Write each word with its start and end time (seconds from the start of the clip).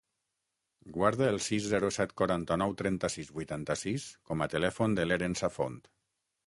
Guarda 0.95 1.27
el 1.33 1.37
sis, 1.47 1.67
zero, 1.73 1.91
set, 1.97 2.15
quaranta-nou, 2.21 2.73
trenta-sis, 2.81 3.31
vuitanta-sis 3.39 4.09
com 4.31 4.45
a 4.47 4.53
telèfon 4.57 5.01
de 5.01 5.09
l'Eren 5.11 5.43
Safont. 5.45 5.81